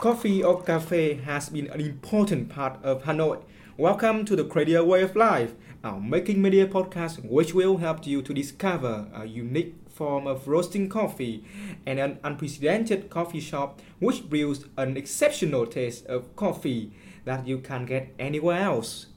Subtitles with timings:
[0.00, 3.42] Coffee or cafe has been an important part of Hanoi.
[3.76, 5.52] Welcome to the Credia Way of Life,
[5.84, 10.88] our making media podcast, which will help you to discover a unique form of roasting
[10.88, 11.44] coffee
[11.84, 16.92] and an unprecedented coffee shop which brews an exceptional taste of coffee
[17.26, 19.08] that you can't get anywhere else.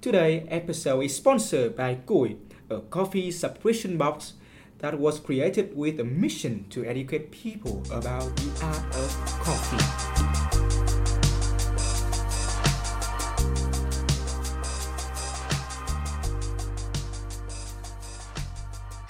[0.00, 2.38] Today episode is sponsored by Cui,
[2.70, 4.32] a coffee subscription box
[4.78, 10.19] that was created with a mission to educate people about the art of coffee.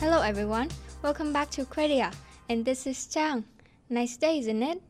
[0.01, 0.71] Hello everyone,
[1.03, 2.11] welcome back to Credia,
[2.49, 3.45] and this is Chang.
[3.91, 4.81] Nice day, isn't it?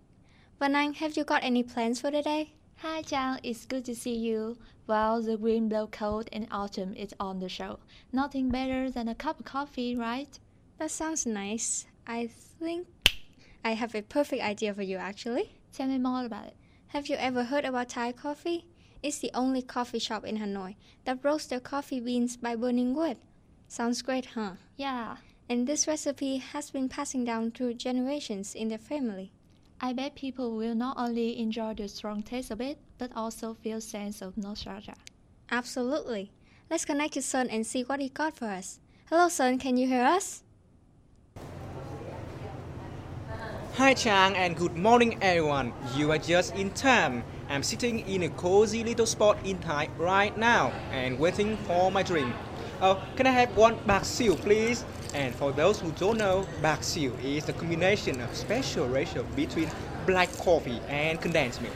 [0.61, 2.53] Van Anh, have you got any plans for the day?
[2.77, 4.57] Hi Chang, it's good to see you.
[4.87, 7.81] Well, the green blow cold and autumn is on the show.
[8.13, 10.39] Nothing better than a cup of coffee, right?
[10.79, 11.87] That sounds nice.
[12.07, 12.87] I think
[13.65, 15.59] I have a perfect idea for you actually.
[15.73, 16.57] Tell me more about it.
[16.87, 18.65] Have you ever heard about Thai coffee?
[19.03, 23.17] It's the only coffee shop in Hanoi that roasts their coffee beans by burning wood.
[23.71, 24.55] Sounds great, huh?
[24.77, 25.19] Yeah,
[25.49, 29.31] And this recipe has been passing down through generations in the family.
[29.81, 33.81] I bet people will not only enjoy the strong taste of it, but also feel
[33.81, 34.95] sense of nostalgia.
[35.53, 36.33] Absolutely.
[36.69, 38.81] Let's connect to Sun and see what he got for us.
[39.09, 40.43] Hello, Sun, can you hear us?
[43.75, 45.73] Hi Chang and good morning everyone.
[45.95, 47.23] You are just in time.
[47.49, 52.03] I'm sitting in a cozy little spot in Thai right now and waiting for my
[52.03, 52.35] drink.
[52.83, 54.85] Oh, can I have one bak siu please?
[55.13, 59.71] And for those who don't know, bak siu is the combination of special ratio between
[60.07, 61.75] black coffee and condensed milk.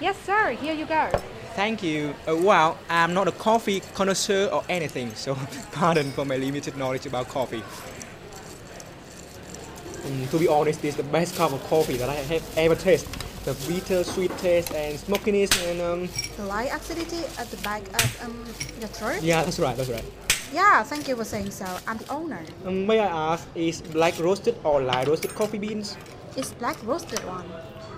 [0.00, 0.50] Yes, sir.
[0.52, 1.10] Here you go.
[1.54, 2.14] Thank you.
[2.26, 5.36] Uh, well, I'm not a coffee connoisseur or anything, so
[5.72, 7.62] pardon for my limited knowledge about coffee.
[10.02, 12.74] Mm, to be honest, this is the best cup of coffee that I have ever
[12.74, 13.19] tasted.
[13.44, 18.22] The bitter, sweet taste and smokiness and um, The light acidity at the back of
[18.24, 18.44] um,
[18.78, 19.22] your throat.
[19.22, 20.04] yeah, that's right, that's right.
[20.52, 21.64] Yeah, thank you for saying so.
[21.86, 22.42] I'm the owner.
[22.66, 25.96] Um, may I ask, is black roasted or light roasted coffee beans?
[26.36, 27.46] It's black roasted one.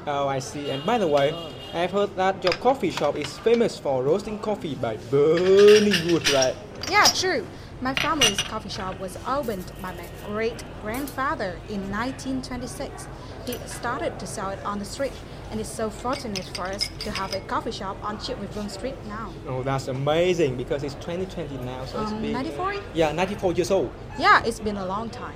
[0.06, 0.70] Oh, I see.
[0.70, 1.34] And by the way,
[1.74, 6.54] I've heard that your coffee shop is famous for roasting coffee by burning wood, right?
[6.90, 7.46] Yeah, true.
[7.82, 13.08] My family's coffee shop was opened by my great grandfather in 1926.
[13.44, 15.10] He started to sell it on the street,
[15.50, 19.32] and it's so fortunate for us to have a coffee shop on Chitwivung Street now.
[19.48, 22.74] Oh, that's amazing because it's 2020 now, so it's Um, been 94?
[22.94, 23.90] yeah, 94 years old.
[24.16, 25.34] Yeah, it's been a long time.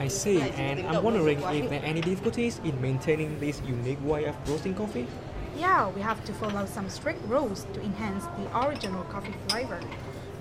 [0.00, 4.24] I see, and I'm wondering if there are any difficulties in maintaining this unique way
[4.24, 5.06] of roasting coffee.
[5.54, 9.80] Yeah, we have to follow some strict rules to enhance the original coffee flavor.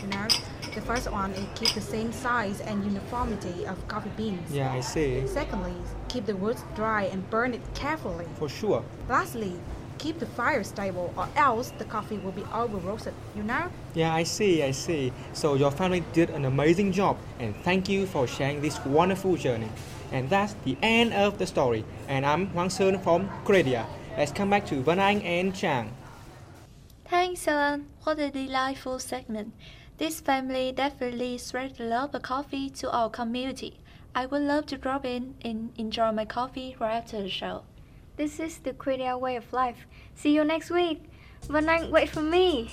[0.01, 0.27] You know,
[0.77, 4.51] the first one is keep the same size and uniformity of coffee beans.
[4.51, 5.25] Yeah, I see.
[5.25, 5.73] Secondly,
[6.07, 8.27] keep the wood dry and burn it carefully.
[8.35, 8.83] For sure.
[9.09, 9.53] Lastly,
[9.97, 13.71] keep the fire stable or else the coffee will be over roasted, you know?
[13.95, 15.11] Yeah, I see, I see.
[15.33, 19.69] So your family did an amazing job, and thank you for sharing this wonderful journey.
[20.11, 21.85] And that's the end of the story.
[22.07, 23.87] And I'm Wang Sơn from Credia.
[24.15, 25.89] Let's come back to Van Anh and Chang.
[27.09, 27.87] Thanks, Alan.
[28.03, 29.53] What a delightful segment.
[29.97, 33.79] This family definitely spread the love of coffee to our community.
[34.13, 37.63] I would love to drop in and enjoy my coffee right after the show.
[38.17, 39.87] This is the Credia way of life.
[40.15, 41.01] See you next week.
[41.49, 42.71] Van Anh, wait for me.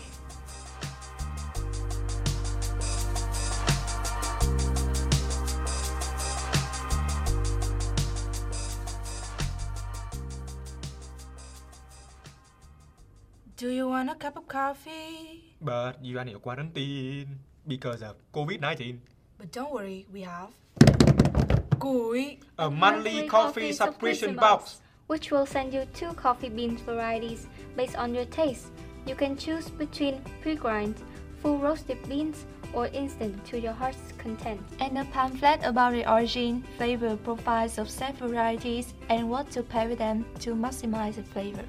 [13.57, 15.55] Do you want a cup of coffee?
[15.63, 19.01] But you are in quarantine because of COVID 19.
[19.39, 20.51] But don't worry, we have
[21.79, 22.41] Cui.
[22.59, 24.81] A monthly coffee subscription box.
[25.07, 28.73] which will send you two coffee bean varieties based on your taste.
[29.07, 30.97] You can choose between pre-grind,
[31.43, 34.61] full roasted beans, or instant to your heart's content.
[34.81, 39.89] And a pamphlet about the origin, flavor profiles of said varieties, and what to pair
[39.89, 41.63] with them to maximize the flavor.